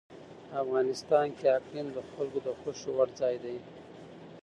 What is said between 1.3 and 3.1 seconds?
کې اقلیم د خلکو د خوښې وړ